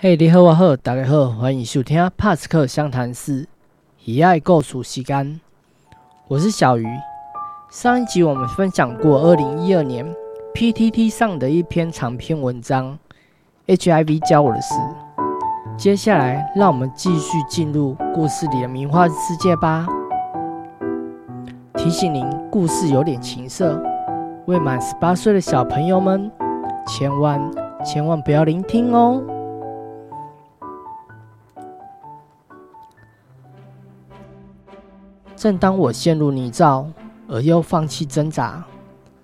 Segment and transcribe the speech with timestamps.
[0.00, 3.48] 嘿，你好，我好，大家好，欢迎收听帕斯克相谈室，
[3.96, 5.40] 喜爱构筑时间。
[6.28, 6.86] 我是小鱼。
[7.68, 10.06] 上一集我们分享过二零一二年
[10.54, 12.96] PTT 上的一篇长篇文章
[13.66, 14.72] ，HIV 教我的事。
[15.76, 19.84] 接下来，让我们继续进入故事里的名画世界吧。
[21.74, 23.82] 提醒您，故事有点情色，
[24.46, 26.30] 未满十八岁的小朋友们，
[26.86, 27.40] 千万
[27.84, 29.20] 千万不要聆听哦。
[35.38, 36.84] 正当我陷入泥沼，
[37.28, 38.64] 而又放弃挣扎，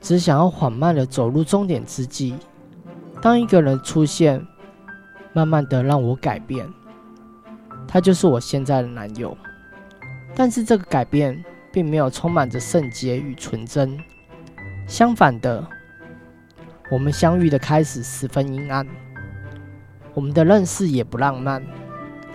[0.00, 2.36] 只想要缓慢的走入终点之际，
[3.20, 4.40] 当一个人出现，
[5.32, 6.68] 慢慢的让我改变，
[7.88, 9.36] 他就是我现在的男友。
[10.36, 13.98] 但是这个改变并没有充满着圣洁与纯真，
[14.86, 15.66] 相反的，
[16.92, 18.86] 我们相遇的开始十分阴暗，
[20.14, 21.60] 我们的认识也不浪漫，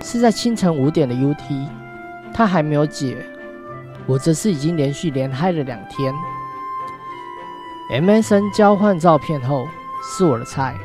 [0.04, 1.68] 是在清晨五点的 UT，
[2.34, 3.16] 他还没有解。
[4.06, 6.14] 我这是已经连续连嗨了两天。
[7.92, 9.68] MSN 交换照片后
[10.02, 10.76] 是我的菜，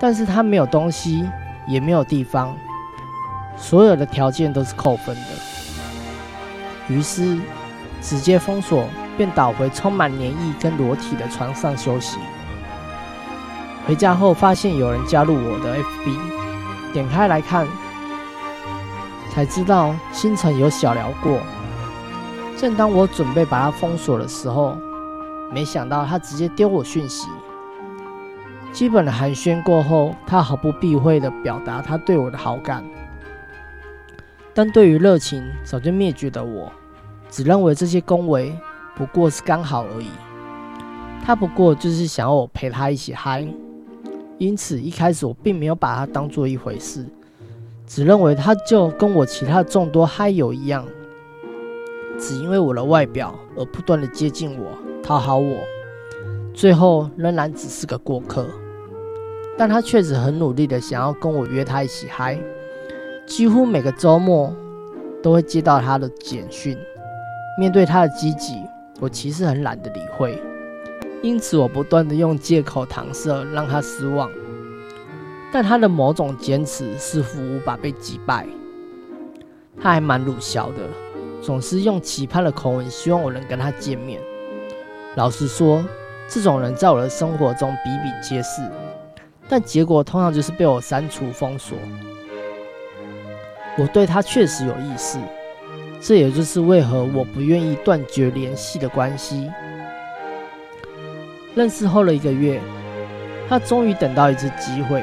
[0.00, 1.28] 但是他没有东西，
[1.66, 2.56] 也没有地方，
[3.56, 5.22] 所有的条件都是扣分的。
[6.88, 7.38] 于是
[8.00, 12.18] 直接封锁，便倒回充满黏液跟裸体的床上休息。
[13.86, 17.66] 回家后发现有人加入我的 FB，点开来看，
[19.30, 21.38] 才知道星辰有小聊过。
[22.62, 24.76] 正当我准备把他封锁的时候，
[25.52, 27.26] 没想到他直接丢我讯息。
[28.72, 32.84] 基本的寒暄过后，他毫不避讳的表达他对我的好感，
[34.54, 36.70] 但对于热情早就灭绝的我，
[37.28, 38.56] 只认为这些恭维
[38.94, 40.06] 不过是刚好而已。
[41.24, 43.44] 他不过就是想要我陪他一起嗨，
[44.38, 47.04] 因此一开始我并没有把他当做一回事，
[47.88, 50.86] 只认为他就跟我其他众多嗨友一样。
[52.18, 55.56] 只因为我的外表而不断的接近我，讨好我，
[56.54, 58.46] 最后仍然只是个过客。
[59.58, 62.38] 但他确实很努力的想要跟我约他一起嗨，
[63.26, 64.54] 几乎每个周末
[65.22, 66.76] 都会接到他的简讯。
[67.58, 68.54] 面对他的积极，
[68.98, 70.42] 我其实很懒得理会，
[71.22, 74.30] 因此我不断的用借口搪塞，让他失望。
[75.52, 78.46] 但他的某种坚持似乎无法被击败，
[79.78, 80.78] 他还蛮鲁小的。
[81.42, 84.20] 总是用期盼的口吻，希望我能跟他见面。
[85.16, 85.84] 老实说，
[86.28, 88.62] 这种人在我的生活中比比皆是，
[89.48, 91.76] 但结果通常就是被我删除封锁。
[93.76, 95.18] 我对他确实有意思，
[96.00, 99.50] 这也就是为何我不愿意断绝联系的关系。
[101.54, 102.60] 认识后了一个月，
[103.48, 105.02] 他终于等到一次机会。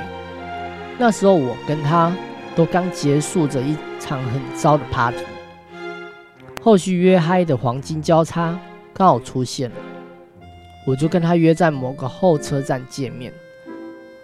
[0.97, 2.15] 那时候我跟他
[2.55, 5.25] 都刚结束着一场很糟的 party。
[6.61, 8.59] 后续约嗨的黄金交叉
[8.93, 9.75] 刚好出现了，
[10.85, 13.31] 我就跟他约在某个候车站见面。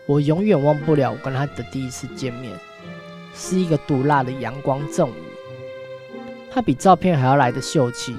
[0.06, 2.52] 我永远忘不了我跟他的第一次见面，
[3.34, 5.14] 是一个毒辣的阳光正午。
[6.52, 8.16] 他比照片还要来的秀气，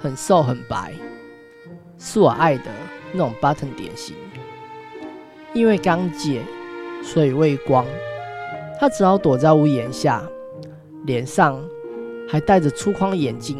[0.00, 0.92] 很瘦很白，
[1.98, 2.70] 是我爱的
[3.12, 4.16] 那种 button 典型。
[5.54, 6.42] 因为刚戒，
[7.04, 7.86] 所以畏光，
[8.80, 10.22] 他只好躲在屋檐下，
[11.06, 11.62] 脸上。
[12.32, 13.58] 还戴着粗框眼镜，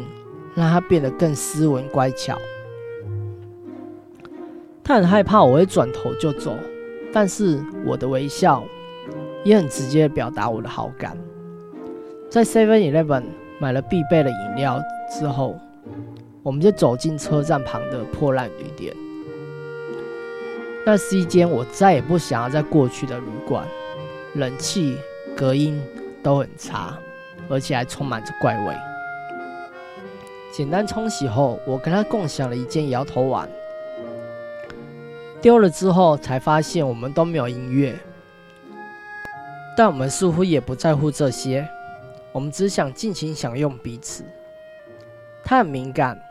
[0.55, 2.35] 让他变得更斯文乖巧。
[4.83, 6.57] 他很害怕我会转头就走，
[7.13, 8.63] 但是我的微笑
[9.43, 11.15] 也很直接的表达我的好感。
[12.31, 13.25] 在 Seven Eleven
[13.59, 15.55] 买了必备的饮料之后，
[16.41, 18.91] 我们就走进车站旁的破烂旅店。
[20.83, 23.67] 那是一间我再也不想要再过去的旅馆，
[24.33, 24.97] 冷气、
[25.37, 25.79] 隔音
[26.23, 26.97] 都很差。
[27.49, 28.75] 而且还充满着怪味。
[30.51, 33.49] 简单冲洗后，我跟他共享了一件摇头碗。
[35.41, 37.97] 丢了之后，才发现我们都没有音乐。
[39.75, 41.67] 但我们似乎也不在乎这些，
[42.31, 44.23] 我们只想尽情享用彼此。
[45.43, 46.21] 他很敏感，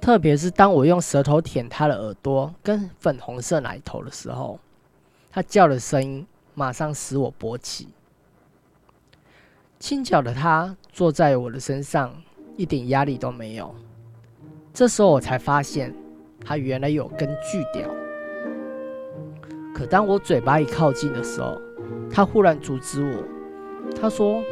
[0.00, 4.60] 特别是当我用舌头舔他的耳朵跟粉红色奶头的时候，
[5.32, 7.88] 他叫的声音马上使我勃起。
[9.78, 12.14] 轻巧的他坐在我的身上，
[12.56, 13.74] 一点压力都没有。
[14.72, 15.94] 这时候我才发现，
[16.44, 17.88] 他原来有根巨屌。
[19.74, 21.60] 可当我嘴巴一靠近的时候，
[22.10, 23.22] 他忽然阻止我。
[24.00, 24.42] 他说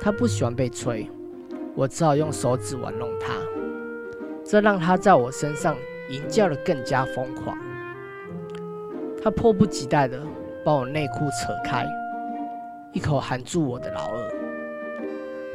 [0.00, 1.08] 他不喜欢被吹，
[1.76, 3.32] 我只好用手指玩弄他，
[4.44, 5.76] 这让他在我身上
[6.10, 7.56] 淫叫的更加疯狂。
[9.22, 10.20] 他迫不及待的
[10.64, 11.86] 把我内裤扯开，
[12.92, 14.33] 一口含住我的老二，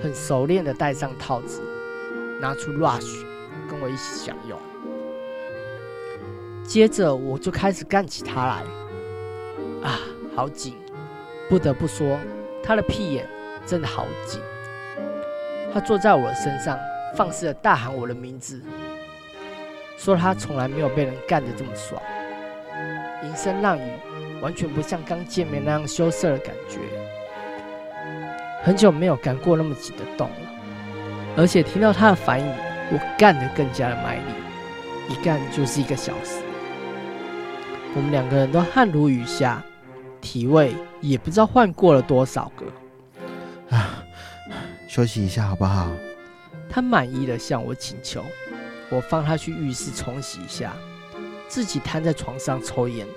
[0.01, 1.61] 很熟练的戴上套子，
[2.39, 3.25] 拿出 rush
[3.69, 4.57] 跟我一起享用。
[6.63, 8.63] 接着我就开始干起他来，
[9.87, 9.99] 啊，
[10.35, 10.75] 好紧！
[11.49, 12.19] 不得不说，
[12.63, 13.27] 他的屁眼
[13.65, 14.39] 真的好紧。
[15.73, 16.77] 他坐在我的身上，
[17.15, 18.61] 放肆的大喊我的名字，
[19.97, 21.99] 说他从来没有被人干得这么爽，
[23.23, 23.91] 吟声浪语，
[24.41, 26.79] 完全不像刚见面那样羞涩的感觉。
[28.61, 30.49] 很久没有干过那么紧的洞了，
[31.37, 32.45] 而且听到他的反应，
[32.91, 34.23] 我干得更加的卖力，
[35.09, 36.41] 一干就是一个小时。
[37.95, 39.63] 我们两个人都汗如雨下，
[40.21, 42.65] 体味也不知道换过了多少个。
[43.75, 44.03] 啊，
[44.87, 45.89] 休息一下好不好？
[46.69, 48.23] 他满意的向我请求，
[48.89, 50.73] 我放他去浴室冲洗一下，
[51.47, 53.07] 自己瘫在床上抽烟，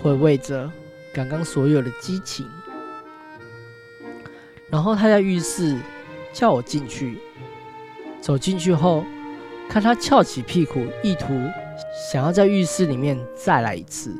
[0.00, 0.68] 回味着
[1.12, 2.48] 刚刚所有的激情。
[4.70, 5.76] 然后他在浴室
[6.32, 7.18] 叫我进去，
[8.20, 9.04] 走进去后，
[9.68, 11.26] 看他翘起屁股，意图。
[12.10, 14.14] 想要在浴室里面再来一次，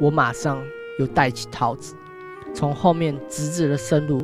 [0.00, 0.60] 我马上
[0.98, 1.94] 又戴起套子，
[2.52, 4.20] 从后面直直的深入，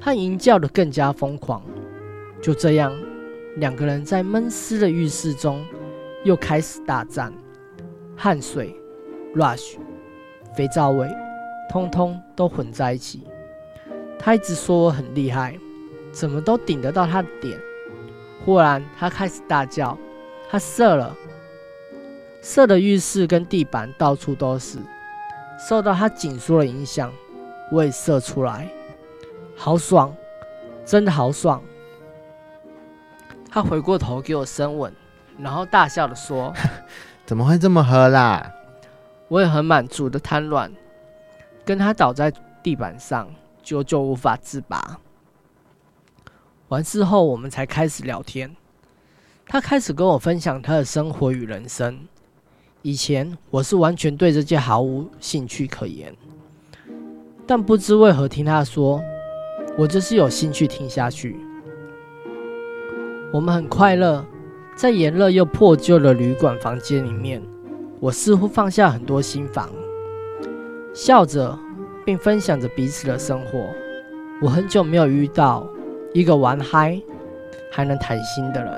[0.00, 1.62] 他吟叫的更加疯狂。
[2.40, 2.96] 就这样，
[3.56, 5.64] 两个人在闷湿的浴室中
[6.24, 7.32] 又开始大战，
[8.16, 8.74] 汗水、
[9.34, 9.74] rush、
[10.56, 11.08] 肥皂味，
[11.68, 13.22] 通通都混在一起。
[14.24, 15.58] 他一直说我很厉害，
[16.12, 17.60] 怎么都顶得到他的点。
[18.44, 19.98] 忽然，他开始大叫，
[20.48, 21.14] 他射了。
[22.40, 24.78] 射的浴室跟地板到处都是，
[25.68, 27.12] 受到他紧缩的影响，
[27.72, 28.68] 我也射出来，
[29.56, 30.14] 好爽，
[30.84, 31.60] 真的好爽。
[33.50, 34.92] 他回过头给我深吻，
[35.38, 36.52] 然后大笑的说
[37.26, 38.52] ：“怎么会这么喝啦？”
[39.28, 40.72] 我也很满足的瘫软，
[41.64, 42.32] 跟他倒在
[42.62, 43.28] 地板上，
[43.62, 44.98] 久久无法自拔。
[46.68, 48.56] 完事后，我们才开始聊天，
[49.46, 52.00] 他开始跟我分享他的生活与人生。
[52.82, 56.12] 以前我是完全对这些毫无兴趣可言，
[57.46, 59.00] 但不知为何听他说，
[59.78, 61.36] 我就是有兴趣听下去。
[63.32, 64.24] 我们很快乐，
[64.74, 67.40] 在炎热又破旧的旅馆房间里面，
[68.00, 69.70] 我似乎放下很多心房，
[70.92, 71.56] 笑着
[72.04, 73.68] 并分享着彼此的生活。
[74.40, 75.66] 我很久没有遇到
[76.12, 77.00] 一个玩嗨
[77.70, 78.72] 还能谈心的人。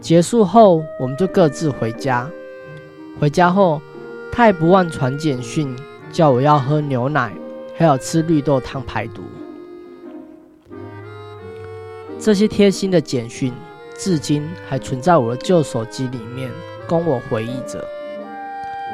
[0.00, 2.30] 结束后，我们就各自回家。
[3.18, 3.80] 回家后，
[4.32, 5.74] 他还不忘传简讯，
[6.12, 7.32] 叫我要喝牛奶，
[7.76, 9.22] 还要吃绿豆汤排毒。
[12.18, 13.52] 这些贴心的简讯，
[13.96, 16.50] 至今还存在我的旧手机里面，
[16.86, 17.84] 供我回忆着。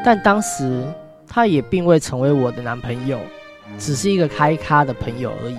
[0.04, 0.84] 但当时，
[1.32, 3.20] 他也并未成为我的男朋友，
[3.78, 5.56] 只是一个开咖的朋友而已。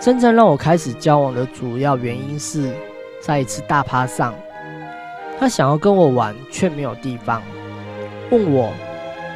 [0.00, 2.72] 真正让我开始交往的主要原因是
[3.20, 4.34] 在一次大趴上。
[5.38, 7.42] 他想要跟我玩，却没有地方，
[8.30, 8.72] 问我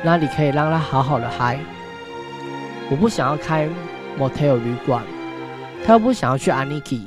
[0.02, 1.58] 哪里可以让他好好的嗨。
[2.88, 3.68] 我不想要开
[4.18, 5.02] motel 旅馆，
[5.84, 7.02] 他又不想要去 Aniki，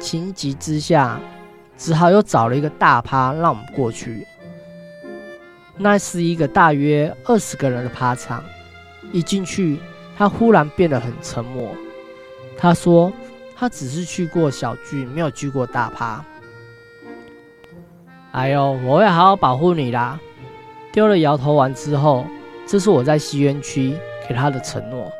[0.00, 1.20] 情急之下，
[1.76, 4.26] 只好又找了一个大趴让我们过去。
[5.78, 8.42] 那是一个大约二十个人的趴场，
[9.12, 9.78] 一进去，
[10.16, 11.74] 他忽然变得很沉默。
[12.56, 13.12] 他说
[13.54, 16.24] 他只是去过小聚，没有去过大趴。
[18.32, 20.18] 哎呦，我会好好保护你啦！
[20.92, 22.24] 丢了摇头丸之后，
[22.66, 23.94] 这是我在西园区
[24.28, 25.10] 给他的承诺。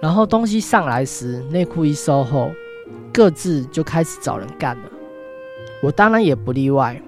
[0.00, 2.52] 然后东西上来时，内裤一收后，
[3.12, 4.82] 各自就开始找人干了。
[5.80, 7.00] 我当然也不例外。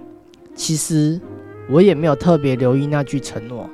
[0.54, 1.20] 其实
[1.70, 3.68] 我也没有特别留意那句承诺，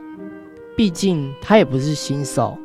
[0.76, 2.56] 毕竟他也不是新手，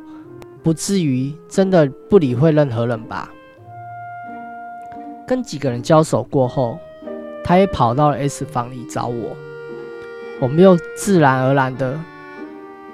[0.62, 3.32] 不至于真的不理会任何人吧。
[5.26, 6.78] 跟几个人交手过后。
[7.44, 9.36] 他也跑到了 S 房里找我，
[10.40, 11.98] 我们又自然而然的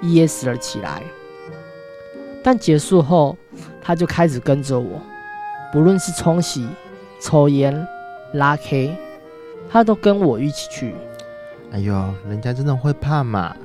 [0.01, 1.03] ES 了起来。
[2.43, 3.37] 但结束后，
[3.79, 4.99] 他就开始跟着我，
[5.71, 6.67] 不论是冲洗、
[7.21, 7.87] 抽烟、
[8.33, 8.97] 拉 K，
[9.69, 10.95] 他都跟我一起去。
[11.71, 11.93] 哎呦，
[12.27, 13.55] 人家真的会怕嘛？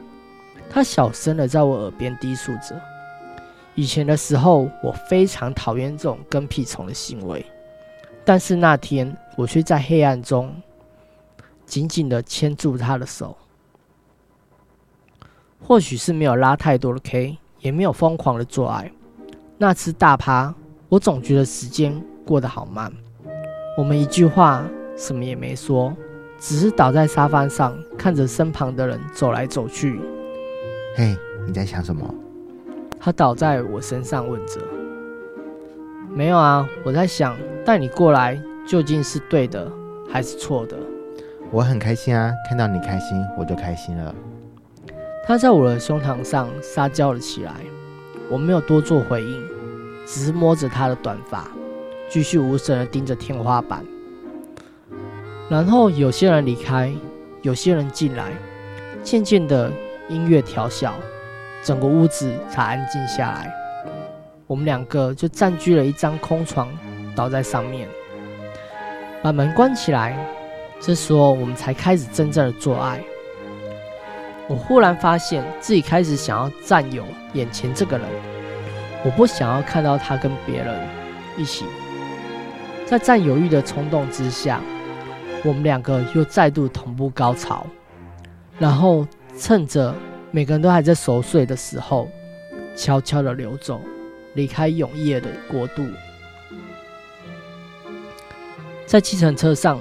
[0.70, 2.80] 他小声的在我耳边低诉着。
[3.74, 7.44] 以前的时候，我非常讨厌这种跟屁虫的行为，
[8.24, 10.54] 但是那天我却在黑暗中。
[11.66, 13.34] 紧紧的牵住他的手，
[15.62, 18.92] 或许是没有拉太多的 K，也没有疯狂的做爱。
[19.56, 20.54] 那次大趴，
[20.90, 22.92] 我总觉得时间过得好慢。
[23.78, 24.62] 我们一句话
[24.94, 25.96] 什么也没说，
[26.38, 30.00] 只是倒在沙发上，看着身旁的人走来走去。
[30.96, 32.14] 嘿，你在想什么？
[33.00, 34.60] 他倒在我身上问着
[36.10, 39.70] ：“没有啊，我在想带你过来究竟是对的
[40.10, 40.76] 还是错的？”
[41.52, 44.14] 我很开心啊，看到你开心我就开心了。
[45.26, 47.52] 他在我的胸膛上撒娇了起来，
[48.30, 49.42] 我没有多做回应，
[50.06, 51.48] 只是摸着他的短发，
[52.08, 53.84] 继续无神的盯着天花板。
[55.50, 56.90] 然后有些人离开，
[57.42, 58.32] 有些人进来，
[59.02, 59.70] 渐渐的
[60.08, 60.94] 音乐调小，
[61.62, 63.52] 整个屋子才安静下来。
[64.46, 66.68] 我们两个就占据了一张空床，
[67.14, 67.86] 倒在上面，
[69.22, 70.16] 把门关起来。
[70.80, 73.00] 这时候我们才开始真正的做爱。
[74.48, 78.06] 我忽然发现自己开始想要占有眼前这个人，
[79.04, 80.74] 我不想要看到他跟别人
[81.36, 81.66] 一起。
[82.86, 84.60] 在占有欲的冲动之下。
[85.44, 87.66] 我们两个又再度同步高潮，
[88.58, 89.06] 然后
[89.38, 89.94] 趁着
[90.30, 92.08] 每个人都还在熟睡的时候，
[92.74, 93.80] 悄悄的流走，
[94.34, 95.84] 离开永夜的国度。
[98.86, 99.78] 在计程车上，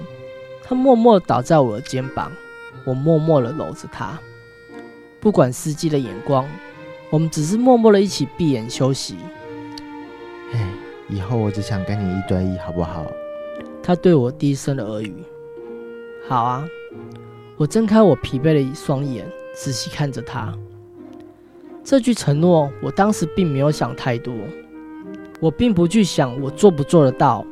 [0.64, 2.32] 他默默倒在我的肩膀，
[2.86, 4.20] 我默默的搂着他，
[5.22, 6.46] 不管司机的眼光，
[7.10, 9.18] 我们只是默默的一起闭眼休息。
[10.54, 10.70] 哎，
[11.10, 13.06] 以后我只想跟你一对一，好不好？
[13.82, 15.24] 他对我低声的耳语。
[16.26, 16.66] 好啊，
[17.58, 20.54] 我睁开我疲惫的一双眼，仔细看着他。
[21.84, 24.34] 这句承诺，我当时并没有想太多，
[25.42, 27.46] 我并不去想我做不做得到，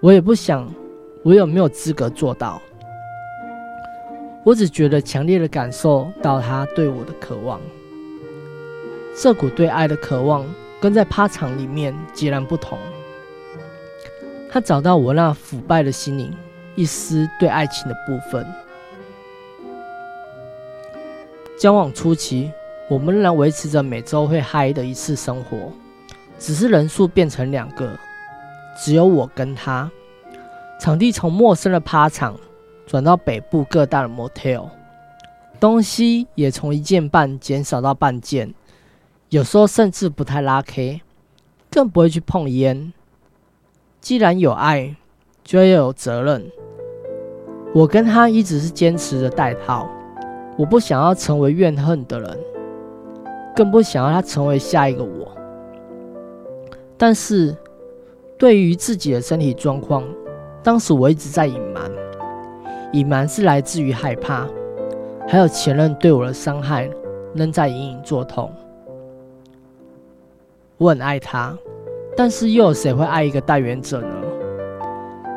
[0.00, 0.68] 我也不想
[1.22, 2.60] 我有没有资格做到。
[4.44, 7.60] 我只觉得强烈的感受到他对我的渴望，
[9.16, 10.44] 这股对爱的渴望
[10.80, 12.76] 跟在趴场里面截然不同。
[14.50, 16.32] 他找到我那腐败的心灵。
[16.76, 18.46] 一丝对爱情的部分。
[21.58, 22.52] 交往初期，
[22.88, 25.72] 我们仍然维持着每周会嗨的一次生活，
[26.38, 27.98] 只是人数变成两个，
[28.78, 29.90] 只有我跟他。
[30.78, 32.38] 场地从陌生的趴场
[32.86, 34.68] 转到北部各大的 motel，
[35.58, 38.52] 东西也从一件半减少到半件，
[39.30, 41.00] 有时候甚至不太拉 K，
[41.70, 42.92] 更不会去碰烟。
[44.02, 44.94] 既然有爱，
[45.42, 46.52] 就要有责任。
[47.76, 49.86] 我跟他一直是坚持着戴套，
[50.56, 52.38] 我不想要成为怨恨的人，
[53.54, 55.30] 更不想要他成为下一个我。
[56.96, 57.54] 但是，
[58.38, 60.02] 对于自己的身体状况，
[60.62, 61.90] 当时我一直在隐瞒，
[62.94, 64.46] 隐瞒是来自于害怕，
[65.28, 66.88] 还有前任对我的伤害
[67.34, 68.50] 仍在隐隐作痛。
[70.78, 71.54] 我很爱他，
[72.16, 74.08] 但是又有谁会爱一个代言者呢？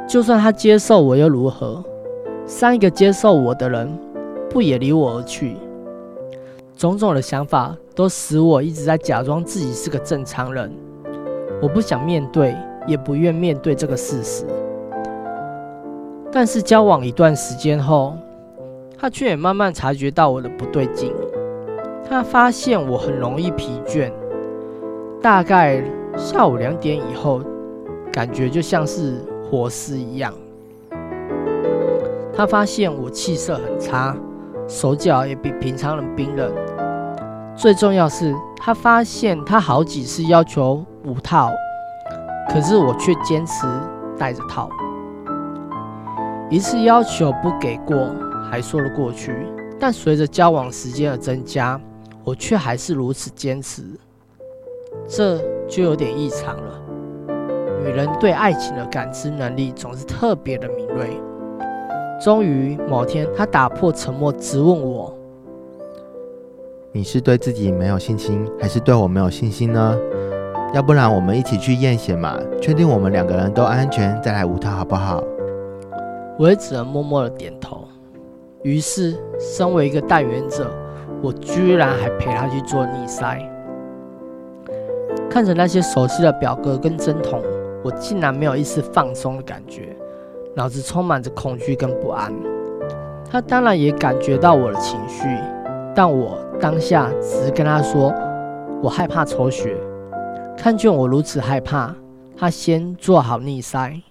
[0.08, 1.84] 就算他接受我又如何？
[2.50, 3.88] 上一个接受我的人，
[4.50, 5.56] 不也离我而去？
[6.76, 10.74] 种种的想法都使我一直在假装自己是个正常人。
[11.62, 12.56] 我不想面对，
[12.88, 14.48] 也不愿面对这个事实。
[16.32, 18.18] 但是交往一段时间后，
[18.98, 21.14] 他却也慢慢察觉到我的不对劲。
[22.04, 24.12] 他发现我很容易疲倦，
[25.22, 25.84] 大概
[26.18, 27.42] 下午两点以后，
[28.12, 30.34] 感觉就像是活尸一样。
[32.40, 34.16] 他发现我气色很差，
[34.66, 36.50] 手脚也比平常人冰冷。
[37.54, 41.52] 最重要是，他发现他好几次要求无套，
[42.50, 43.68] 可是我却坚持
[44.18, 44.70] 戴着套。
[46.50, 48.10] 一次要求不给过，
[48.50, 49.46] 还说得过去，
[49.78, 51.78] 但随着交往时间的增加，
[52.24, 53.84] 我却还是如此坚持，
[55.06, 56.82] 这就有点异常了。
[57.84, 61.20] 女人对爱情的感知能力总是特别的敏锐。
[62.20, 65.14] 终于某天，他打破沉默，直问我
[66.92, 69.98] ：“你是对自己没有信心，还是对我没有信心呢？
[70.74, 75.24] 要不然我们一起去验血嘛，确定我们两个人都安全，再来无套好不好？”
[76.38, 77.86] 我也只能默默的点头。
[78.64, 80.70] 于是，身为一个代言者，
[81.22, 83.40] 我居然还陪他去做逆塞。
[85.30, 87.42] 看着那些熟悉的表格跟针筒，
[87.82, 89.96] 我竟然没有一丝放松的感觉。
[90.60, 92.34] 脑子充满着恐惧跟不安，
[93.32, 95.24] 他当然也感觉到我的情绪，
[95.96, 98.14] 但我当下只是跟他说
[98.84, 99.78] ：“我害怕抽血。”
[100.60, 101.96] 看见我如此害怕，
[102.36, 104.02] 他先做好逆塞，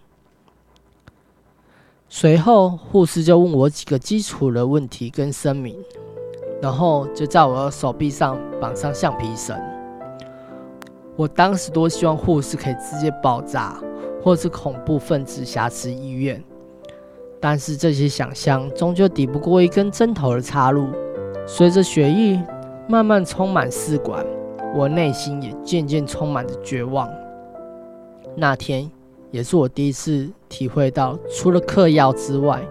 [2.09, 5.77] 随后护士就问我几个基础的问题跟声明，
[6.63, 9.55] 然后就在我的手臂上绑上橡皮绳。
[11.15, 13.79] 我当时多希望护士可以直接爆炸。
[14.23, 16.43] 或是恐怖分子挟持医院，
[17.41, 20.89] 但是这些想象终究抵不过一根针头的插入。
[21.47, 22.43] 随着血液
[22.89, 24.25] 慢慢充满试管，
[24.77, 27.09] 我内心也渐渐充满着绝望。
[28.37, 28.91] 那天
[29.31, 32.63] 也是我第一次体会到，除了嗑药之外，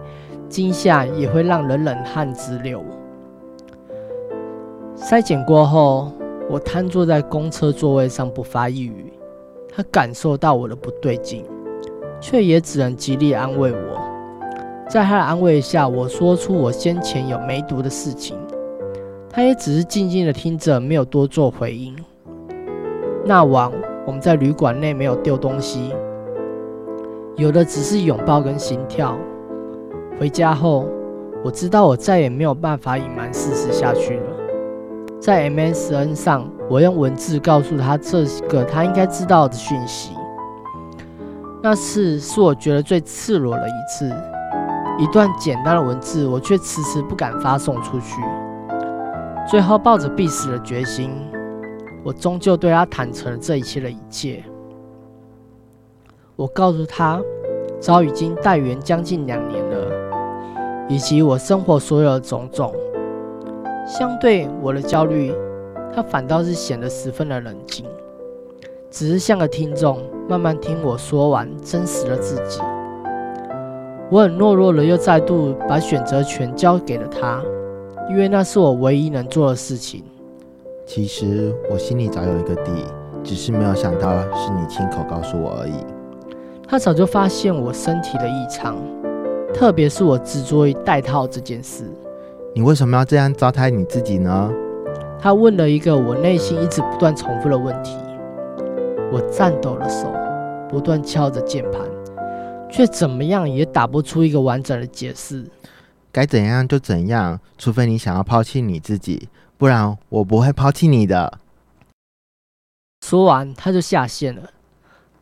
[0.48, 2.84] 惊吓也会让人冷汗直流。
[4.96, 6.12] 筛检过后，
[6.48, 9.07] 我瘫坐在公车座位上不发一语。
[9.78, 11.44] 他感受到我的不对劲，
[12.20, 14.00] 却也只能极力安慰我。
[14.90, 18.36] 在他的安慰下，我说出我先前有梅毒的事情。
[19.30, 21.94] 他也只是静静的听着，没有多做回应。
[23.24, 23.70] 那晚
[24.04, 25.94] 我们在旅馆内没有丢东西，
[27.36, 29.16] 有的只是拥抱跟心跳。
[30.18, 30.88] 回家后，
[31.44, 34.26] 我知道我再也没有办法隐瞒事实下去了。
[35.20, 40.12] 在 MSN 上，我用文字告诉他这个他应该知道的讯息。
[41.62, 44.12] 那次是我觉得最赤裸的一次。
[44.98, 48.20] 一段简单的文字，我却迟迟不敢发送出去。
[49.48, 51.12] 最后抱着必死的决心，
[52.04, 54.42] 我终究对他坦诚了这一切的一切。
[56.34, 57.20] 我告诉他，
[57.80, 62.74] 早已经待援将近两年了，以及我生活所有的种种。
[63.86, 65.32] 相对我的焦虑，
[65.94, 67.84] 他反倒是显得十分的冷静，
[68.90, 72.60] 只是像个听众，慢慢听我说完真实的自己。
[74.10, 77.42] 我很懦弱的又再度把选择权交给了他，
[78.08, 80.02] 因为那是我唯一能做的事情。
[80.86, 82.70] 其实我心里早有一个底，
[83.22, 85.74] 只是没有想到是你亲口告诉我而已。
[86.66, 88.76] 他早就发现我身体的异常，
[89.52, 91.84] 特别是我执着于戴套这件事。
[92.54, 94.50] 你为什么要这样糟蹋你自己呢？
[95.20, 97.96] 他问了一个我内心一直不断重复的问题。
[99.12, 100.12] 我颤抖的手
[100.68, 101.80] 不断敲着键盘。
[102.70, 105.50] 却怎么样也打不出一个完整的解释。
[106.12, 111.38] 该怎样就怎样，除非你想要抛弃你自己，不然我不会抛弃你的。
[113.00, 114.50] 说完，他就下线了，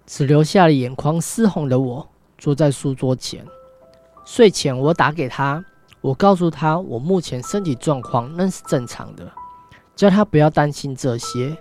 [0.04, 3.44] 只留下了眼眶湿红的我坐在书桌前。
[4.24, 5.64] 睡前我打给他，
[6.00, 9.24] 我告诉他我目前身体状况那是正常的，
[9.96, 11.56] 叫他不要担心这些。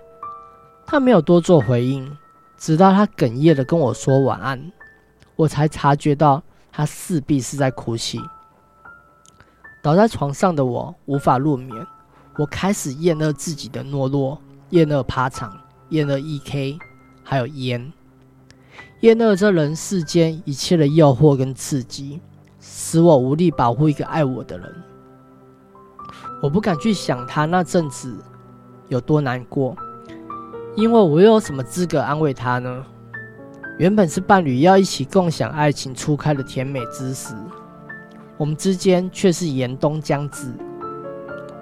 [0.86, 2.16] 他没有多做回应，
[2.56, 4.70] 直到他哽咽的跟我说晚安。
[5.34, 8.20] 我才察觉到他势必是在哭泣。
[9.82, 11.86] 倒在床上的我无法入眠，
[12.38, 15.58] 我开始厌恶自己的懦弱，厌恶趴场，
[15.90, 16.78] 厌恶 E.K，
[17.22, 17.92] 还有烟，
[19.00, 22.20] 厌恶这人世间一切的诱惑跟刺激，
[22.60, 24.74] 使我无力保护一个爱我的人。
[26.46, 28.16] 我不敢去想他那阵子
[28.86, 29.76] 有多难过，
[30.76, 32.86] 因为我又有什么资格安慰他呢？
[33.80, 37.34] 原本是伴侣要一起共享爱情初开的甜美之时，
[38.36, 40.46] 我们之间却是严冬将至。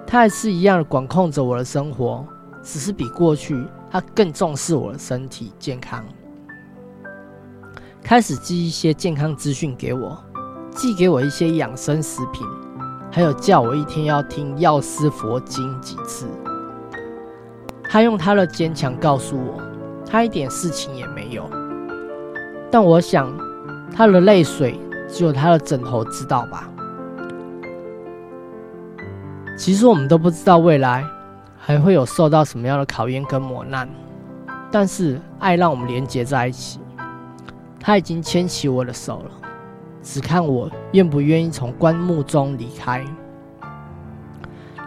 [0.05, 2.23] 他还是一样的管控着我的生活，
[2.61, 6.05] 只是比过去他更重视我的身体健康，
[8.03, 10.15] 开始寄一些健康资讯给我，
[10.75, 12.45] 寄给我一些养生食品，
[13.15, 16.27] 还有叫我一天要听药师佛经几次。
[17.89, 19.63] 他用他的坚强告诉我，
[20.05, 21.49] 他一点事情也没有。
[22.69, 23.33] 但我想，
[23.95, 26.69] 他的泪水只有他的枕头知道吧。
[29.57, 31.05] 其实我们都不知道未来
[31.57, 33.87] 还会有受到什么样的考验跟磨难，
[34.69, 36.81] 但是爱让我们连结在一起。
[37.79, 39.44] 他已经牵起我的手了，
[40.05, 43.03] 只看我愿不愿意从棺木中离开。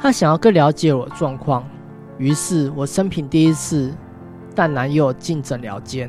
[0.00, 1.64] 他想要更了解我状况，
[2.18, 3.92] 于是我生平第一次
[4.54, 6.08] 带男友进诊疗间。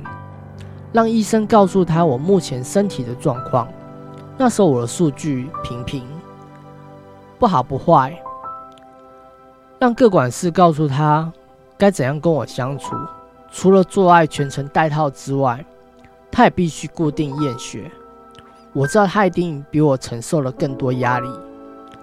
[0.93, 3.67] 让医生告诉他我目前身体的状况。
[4.37, 6.03] 那时候我的数据平平，
[7.39, 8.15] 不好不坏。
[9.79, 11.31] 让各管事告诉他
[11.77, 12.95] 该怎样跟我相处。
[13.51, 15.65] 除了做爱全程戴套之外，
[16.31, 17.91] 他也必须固定验血。
[18.73, 21.29] 我知道他一定比我承受了更多压力，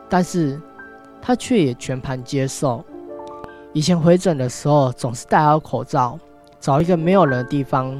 [0.08, 0.60] 但是
[1.22, 2.84] 他却也全盘接受。
[3.72, 6.18] 以前回诊的时候，总是戴好口罩，
[6.58, 7.96] 找一个没有人的地方。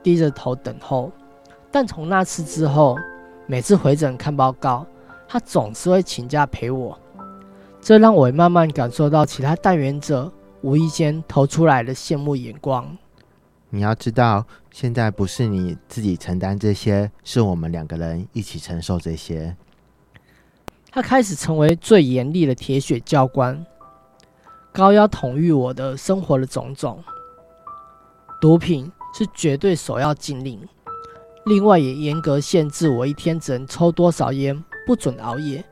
[0.00, 1.10] 低着头等候，
[1.72, 2.96] 但从那次之后，
[3.46, 4.86] 每次回诊看报告，
[5.26, 6.96] 他总是会请假陪我。
[7.80, 10.30] 这让我慢慢感受到其他代援者
[10.62, 12.96] 无意间投出来的羡慕眼光。
[13.70, 19.56] 你要知道，现在不是你自己承担这些，是我们两个人一起承受这些。
[20.90, 23.64] 他开始成为最严厉的铁血教官，
[24.72, 27.02] 高压统御我的生活的种种，
[28.40, 28.90] 毒品。
[29.14, 30.60] 是绝对首要禁令，
[31.46, 35.64] 另外也严格限制我一天只能抽多少烟，不准熬夜，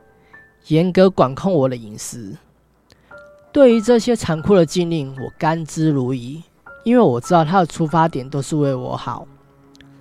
[0.67, 2.35] 严格管控我的饮食。
[3.53, 6.41] 对于这些残酷的禁令，我甘之如饴，
[6.87, 9.27] 因为我知道他的出发点都是为我好，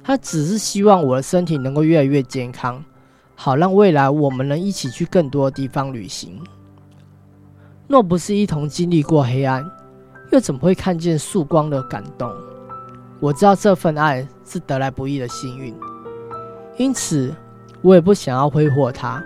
[0.04, 2.80] 他只是希望我的身体能够越来越健康，
[3.34, 6.40] 好让未来我们能一起去更多地方旅行。
[7.88, 9.68] 若不是一同经历过黑暗，
[10.30, 12.32] 又怎么会看见曙光的感动？
[13.18, 15.74] 我知道这份爱是得来不易的幸运，
[16.76, 17.34] 因此
[17.82, 19.20] 我也不想要挥霍它。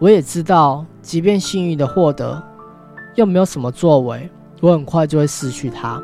[0.00, 2.42] 我也知道，即便幸运的获得，
[3.14, 4.28] 又没有什么作为，
[4.60, 6.02] 我很快就会失去它。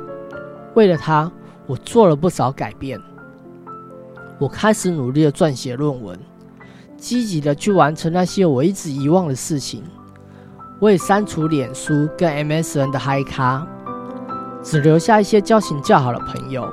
[0.75, 1.31] 为了它，
[1.67, 3.01] 我做了不少改变。
[4.39, 6.19] 我开始努力的撰写论文，
[6.97, 9.83] 积极的去完成那些我一直遗忘的事情。
[10.81, 13.67] 我也删除脸书跟 MSN 的嗨咖。
[14.63, 16.69] 只留下一些交情较好的朋友，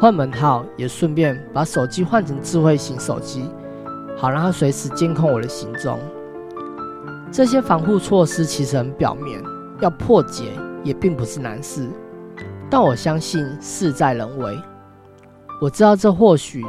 [0.00, 3.44] 换门号也顺便把手机换成智慧型手机，
[4.16, 5.98] 好让它随时监控我的行踪。
[7.30, 9.42] 这些防护措施其实很表面，
[9.80, 10.52] 要破解
[10.84, 11.88] 也并不是难事，
[12.72, 14.58] 但我相信事在人为。
[15.60, 16.64] 我知道这或许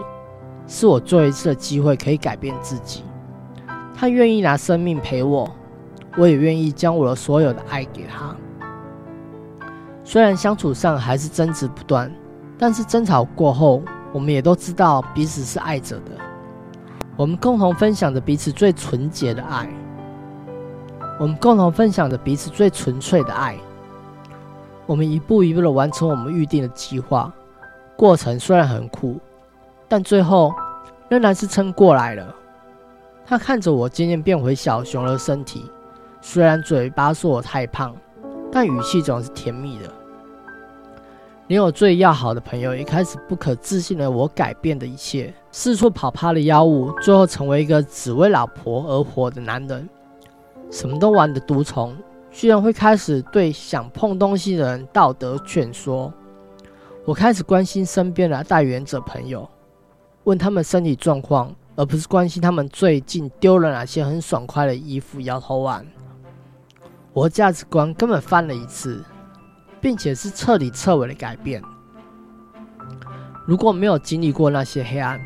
[0.67, 3.05] 是我最后一次的机会，可以改变自己。
[3.95, 5.49] 他愿意拿生命陪我，
[6.17, 8.35] 我也愿意将我的所有的爱给他。
[10.03, 12.13] 虽然相处上还是争执不断，
[12.59, 16.11] 但是争吵过后，我们也都知道彼此是爱着的。
[17.15, 19.69] 我们共同分享着彼此最纯洁的爱，
[21.17, 23.55] 我们共同分享着彼此最纯粹的爱。
[24.85, 27.33] 我们一步一步的完成我们预定的计划，
[27.95, 29.19] 过程虽然很苦，
[29.87, 30.53] 但最后
[31.09, 32.35] 仍然是撑过来了。
[33.25, 35.69] 他看着我渐渐变回小熊的身体，
[36.21, 37.95] 虽然嘴巴说我太胖。
[38.55, 39.89] 但语气总是甜蜜的，
[41.47, 49.89] 连我最要好的朋友也开始不可置信的我改变的一切，四处跑趴的妖物，最后成为一个只为老婆而活的男人，
[50.69, 51.97] 什么都玩的毒虫，
[52.33, 56.11] 居然会开始对想碰东西的人道德劝说。
[57.05, 59.47] 我开始关心身边的带源者朋友，
[60.23, 65.85] 问他们身体状况，而不是关心他们最近丢了哪些很爽快的衣服，摇头丸。
[67.13, 69.03] 我的价值观根本翻了一次，
[69.79, 71.61] 并且是彻底彻尾的改变。
[73.45, 75.21] 如果没有经历过那些黑暗，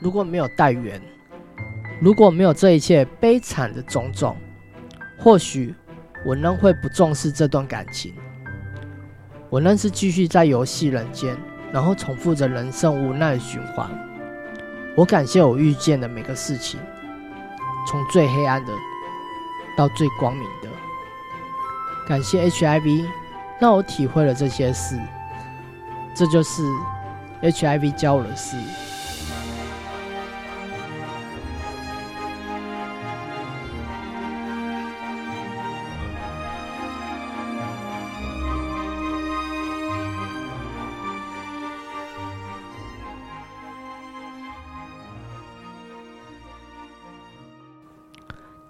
[0.00, 1.02] 如果没有带源，
[2.00, 4.36] 如果没有这一切悲惨的种种，
[5.18, 5.74] 或许
[6.24, 8.14] 我仍会不重视这段感情。
[9.50, 11.36] 我仍是继续在游戏人间，
[11.72, 13.88] 然后重复着人生无奈的循环。
[14.96, 16.80] 我感谢我遇见的每个事情，
[17.86, 18.72] 从最黑暗的
[19.76, 20.68] 到最光明的。
[22.08, 23.06] 感谢 HIV，
[23.60, 24.98] 让我体会了这些事。
[26.14, 26.62] 这就是
[27.42, 28.56] HIV 教我的事。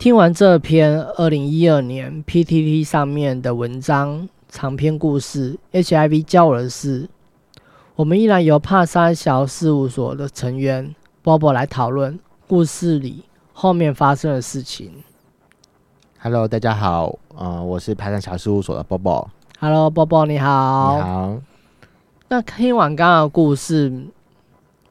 [0.04, 7.08] 听完这篇二零一二年 PTT 上面的文章长篇故事，HIV 教我的事，
[7.96, 14.92] 我们依然由帕山小事务所的成员波波来讨论故事里后面发生的事情。
[16.20, 19.30] Hello，大家好，呃，我是帕山小事务所的波波。
[19.58, 20.96] Hello，波波你好。
[20.96, 21.40] 你好。
[22.28, 23.90] 那听完刚刚的故事，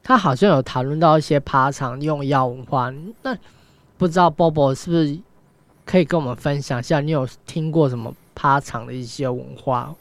[0.02, 3.38] 他好像有讨论到一些爬场用药文化，那。
[3.96, 5.18] 不知道 Bobo 是不是
[5.84, 7.00] 可以跟我们分享一下？
[7.00, 9.94] 你有听过什么趴场的一些文化？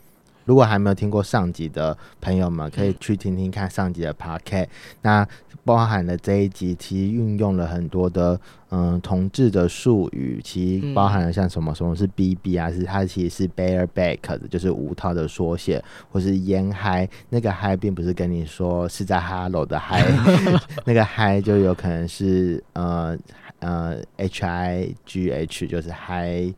[0.45, 4.69] 如果还没有听过上集的朋友们，可以去听听看上集的 p a r k
[5.01, 5.25] 那
[5.63, 8.37] 包含了这一集，其实运用了很多的
[8.69, 17.07] 嗯同志的术语，其实包含了像什么什么是 BB 啊，是它其实是 bareback 的，就是无套的缩写，或是烟嗨。
[17.29, 20.03] 那个嗨并不是跟你说是在 Hello 的嗨，
[20.83, 23.17] 那个嗨就有可能是呃。
[23.63, 26.53] 呃，H I G H 就是还，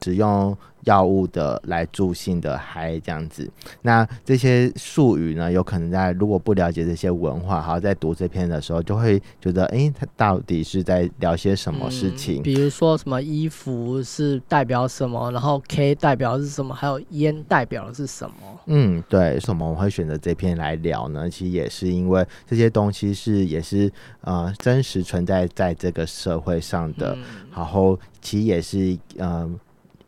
[0.00, 0.56] 只用。
[0.84, 3.50] 药物的来助兴的嗨这样子，
[3.82, 12.42] 那这些术语呢，有可能在如果不了解这些文化，好在读这篇的时候，就会觉得，哎，他到底是在聊些什么事情？
[12.42, 18.34] 比如说什么衣服是代表什么，然后 K 代表是什么，还有烟代表的是什么？
[18.66, 21.28] 嗯，对，为什么我会选择这篇来聊呢？
[21.28, 27.16] 其实也是因为这些东西是也是呃真实存在在这个社会上的，
[27.54, 29.58] 然后其实也是嗯。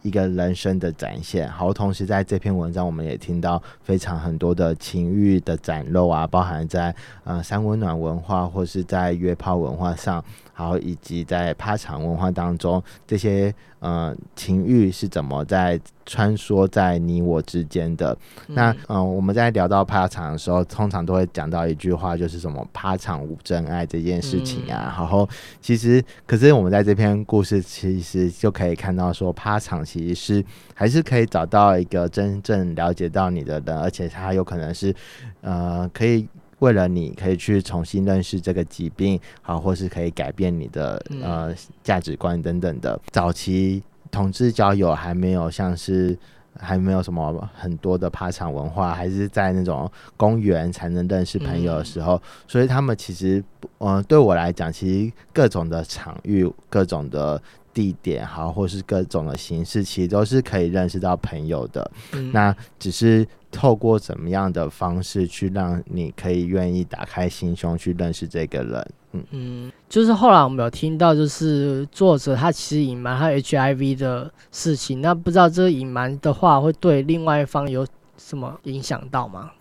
[0.06, 10.24] 一个人生的展现，好，同时在这篇文章，我们也听到非常很多的情欲的展露啊，包含在呃三温暖文化或是在约炮文化上，
[10.58, 18.16] 好，以及在趴场文化当中，这些呃情欲是怎么在穿梭在你我之间的。
[18.46, 24.94] 那嗯，我们在聊到趴场的时候，通常都会讲到一句话，就是什么趴场无真爱这件事情啊。
[24.96, 25.28] 然后
[25.60, 34.94] 其实，可是我们在这篇故事其实就可以看到，说趴场其实是还是可以找到一个真正了解到你的人，而且他有可能是
[35.42, 36.26] 呃可以。
[36.66, 43.00] 为了你可以去重新认识这个疾病，好，或是可以改变你的呃价值观等等的。
[43.12, 46.18] 早期同志交友还没有像是
[46.58, 53.40] 还没有什么很多的趴场文化，还是在那种公园才能认识朋友的时候，所以他们其实
[53.78, 57.40] 嗯对我来讲，其实各种的场域、各种的
[57.72, 61.88] 地点，好，或是各种的形式，其实都是可以认识到朋友的。
[62.32, 63.24] 那只是。
[63.56, 68.90] 透过怎么样的方式去让你可以愿意打开心胸去认识这个人？
[69.12, 77.86] 嗯嗯，就是后来我们有听到，就是作者他其实隐瞒他 HIV 的事情，那不知道这个隐瞒的话会对另外一方有
[78.18, 79.52] 什么影响到吗？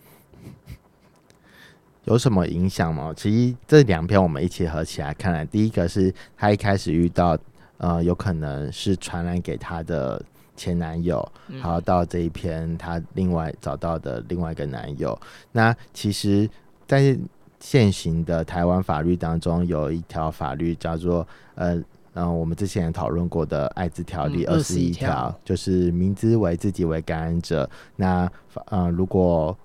[2.04, 3.14] 有什么影响吗？
[3.16, 7.38] 其实这两篇我们一起合起来看来，第一个是他一开始遇到，
[7.78, 10.22] 呃，有可能是传染给他的。
[10.56, 15.18] 前男友，然后到这一篇，她另外找到的另外一个男友。
[15.52, 16.48] 那其实，
[16.86, 17.16] 在
[17.60, 21.80] 现行的台湾法律当中，有一条法律叫做呃
[22.14, 28.30] 嗯，我们之前讨论过的艾滋条例二十一条，就是明知为自己为感染者，那
[28.66, 29.56] 呃如果。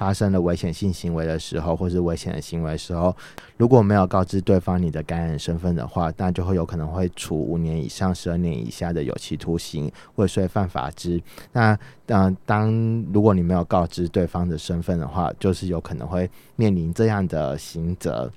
[0.00, 3.14] 发生了危险性行为的时候，或是危险的行为时候，
[3.58, 11.22] 如果没有告知对方你的感染身份的话，那就会有可能会处五年以上十二年以下的有期徒刑，未遂犯法之。
[11.52, 12.72] 那嗯，当
[13.12, 18.32] 如果你没有告知对方的身份的话，就是有可能会面临这样的刑责。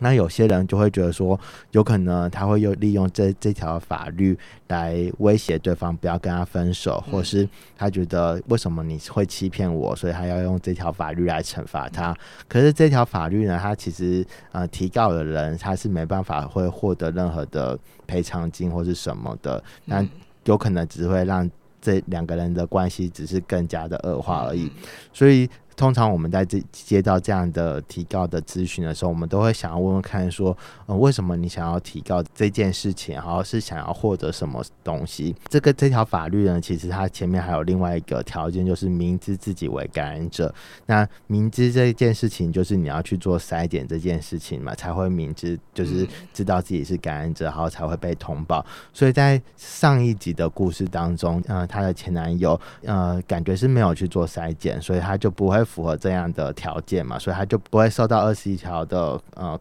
[0.00, 1.38] 那有些人就会觉得说，
[1.70, 4.36] 有可能他会又利用这这条法律
[4.68, 12.16] 来威胁对方，不要跟他分手，或是他觉得为什么你会欺骗我，所以他要用这条法律来惩罚他。
[12.48, 20.04] 可是这条法律呢，他其实呃提告的人他是没办法会获得任何的赔偿金或是什么的，那
[20.44, 21.48] 有可能只会让
[21.80, 24.70] 这两个人的关系只是更加的恶化而已，
[25.12, 25.48] 所以。
[25.80, 33.14] 通常我们在这接到这样的提告的咨询的时候，我们都会想要问问看，说，呃，为什么你想要提高这件事情？
[33.14, 35.34] 然后是想要获得什么东西？
[35.48, 40.54] 这个这条法律呢，其实它前面还有另外一个条件，就是明知自己为感染者。
[40.84, 48.62] 那明知这件事情，就是你要去做筛检这件事情嘛，才会明知就是知道自己是感染者，然后才会被通报。
[48.92, 55.64] 所以在上一集的故事当中，呃，她的前男友，呃，感觉是没有去做筛检，所以他就不会。
[55.70, 59.58] 符合这样的条件嘛，所以他就不会受到二十一条的呃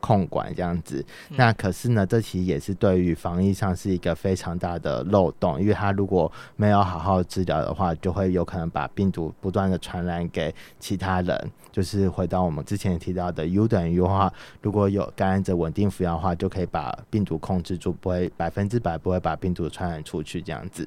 [0.00, 1.04] 控管这样子。
[1.28, 11.50] 那可是呢，这其实也是对于防疫上是一个非常大的漏洞，因为他如果没有好好治疗的话，就会有可能把病毒不断的传染给其他人。
[11.70, 20.86] 就是回到我们之前提到的 U 等于 U 话，如果有感染者稳定服药的话，就可以把病毒控制住，不会百分之百不会把病毒传染出去这样子。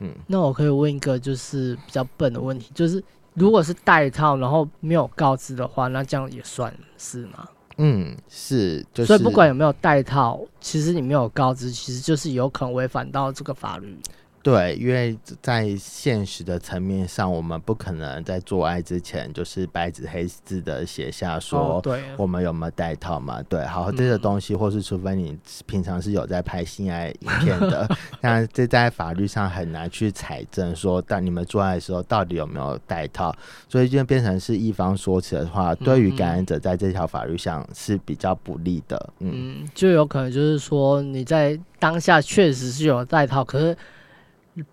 [0.00, 3.02] 嗯，那我可以问一个就是比较笨的问题，就是。
[3.38, 7.48] 如果是带套，然后没有告知的话，那这样也算是吗？
[7.76, 8.84] 嗯，是。
[9.06, 13.96] 所以不管有没有带套，其实你没有告知，其实就是有可能违反到这个法律。
[14.42, 23.42] 对，因为在现实的层面上，我们不可能在做爱之前就是白纸黑字的写下说，对，我们有没有带套嘛？
[23.42, 27.86] 对，好，这个东西，或是除非你平常是有在拍性爱影片的，
[28.22, 33.34] 那这在法律上很难去采证说，但你们做爱的时候到底有没有带套，
[33.68, 39.12] 所以就变成是一方说起的话，对于感染者在这条法律上是比较不利的。
[39.18, 43.76] 嗯，就有可能就是说你在当下确实是有带套，可是。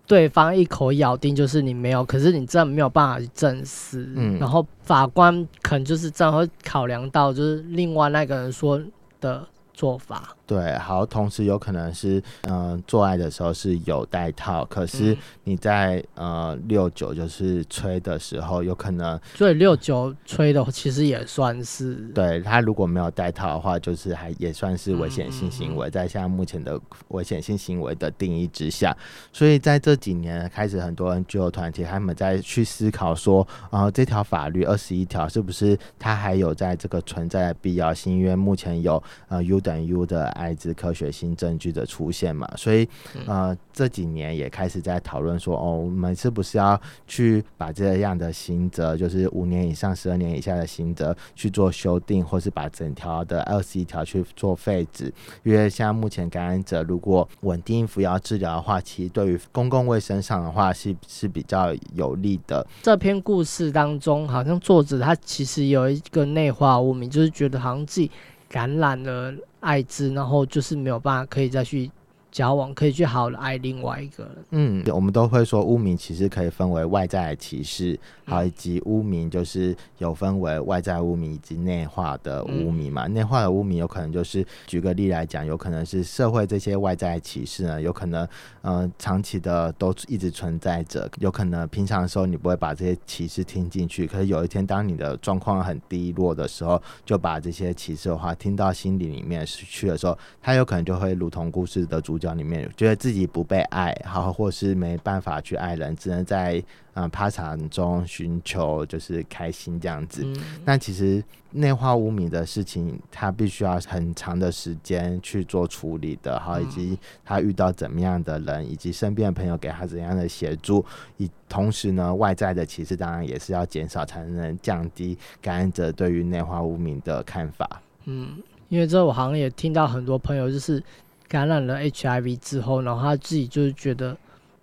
[0.06, 4.06] 对方一口咬定就是你没有，可是你真的没有办法去证实。
[4.14, 8.78] 嗯，然后法官可能就是这样会考量到，就是另外那个人说
[9.20, 10.35] 的做法。
[10.46, 28.96] 对，好，同时有可能是，嗯，做爱的时候是有带套，可是你在呃六九就是吹的时候，有可能，所以六九吹的其实也算是，对他如果没有带套的话，就是还也算是危险性行为，在现在目前的危险性行为的定义之下，
[29.32, 38.16] 所以在这几年开始，很多人就有团体他们在去思考说，啊，这条法律二十一条是不是它还有在这个存在的必要性？
[38.16, 40.35] 因为目前有呃 U 等于 U 的。
[40.36, 42.88] 艾滋科学新证据的出现嘛，所以
[43.26, 55.12] 呃这几年也开始在讨论说，哦，我们是不是要去把这样的刑责，就是五年以上十二年以下的刑责去做修订，或是把整条的二十一条去做废止？
[55.42, 62.66] 因为像目前感染者如果稳定服药治疗的话，其实对于公共卫生上的话是是比较有利的。
[62.82, 68.10] 这篇故事当中，好像作者他其实有一个内化污名，就是觉得好像自己
[68.48, 71.90] 感染了艾滋，然后就是没有办法可以再去。
[72.36, 74.44] 交往可以去好的爱另外一个人。
[74.50, 83.06] 嗯，我们都会说污名其实可以分为外在歧视，好以及污名就是有分为外在污名以及内化的污名嘛。
[83.06, 88.28] 内化的污名有可能就是举个例来讲，有可能是社会这些外在歧视呢，有可能
[88.60, 102.25] 呃长期的都一直存在着，有可能平常的时候你不会把这些歧视听进去，可是有一天当你的状况很低落的时候，就把这些歧视的话听到心里里面去的时候，它有可能就会如同故事的主角。
[102.34, 106.62] 里面觉得自己不被爱，好，或是没办法去爱人，只能在
[106.94, 110.26] 嗯趴场中寻求就是开心这样子。
[110.64, 120.84] 那其实内化污名的事情，他必须要很长的时间去做处理的，好，以及他遇到怎么样的人，以及身边的朋友给他怎样的协助，
[121.18, 127.82] 以同时呢，外在的歧视当然也是要减少，才能降低感染者对于内化污名的看法。
[128.04, 130.82] 嗯，因为这我好像也听到很多朋友就是。
[131.28, 134.16] 感染了 HIV 之后，然后他自己就是觉得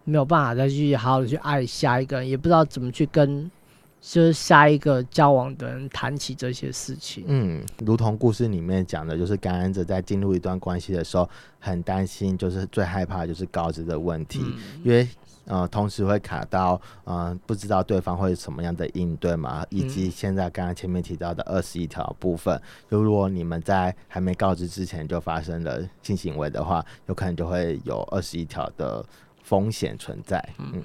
[0.03, 3.49] 没有办法再去好好的去爱下一个人，也不知道怎么去跟
[4.01, 7.23] 就是下一个交往的人谈起这些事情。
[7.27, 14.39] 嗯，如同故事里面讲的，就是感染者在进入一段关系的时候，很担心，就是最害怕就是高知的问题，
[14.83, 15.07] 因为。
[15.45, 22.57] 呃，同时会卡到，呃，不知道对方会什么样的应对嘛，以及现在刚刚前面提到的二十一条部分，
[22.89, 29.03] 就如果你们在还没告知之前就发生了性行为的话，有可能就会有二十一条的
[29.43, 30.41] 风险存在。
[30.59, 30.81] 嗯，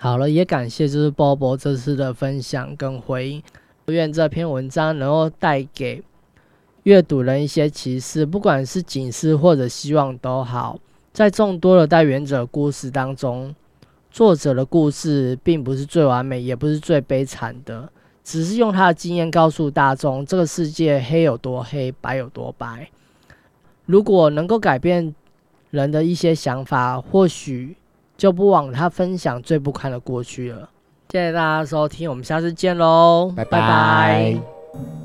[0.00, 3.42] 好了，也感谢就是波波这次的分享跟回应，
[3.86, 6.02] 愿这篇文章能够带给
[6.84, 10.78] 阅读人一些启示，不管是警示或者希望都好。
[11.12, 13.54] 在众多的代原者故事当中，
[14.10, 17.90] 作者的故事并不是最完美，也不是最悲惨的，
[18.24, 22.88] 只是用他的经验告诉大众，这个世界黑有多黑，白有多白。
[23.84, 25.14] 如果能够改变
[25.70, 27.76] 人的一些想法，或许
[28.16, 30.70] 就不枉他分享最不堪的过去了。
[31.10, 35.01] 谢谢大家收听，我们下次见喽，拜拜。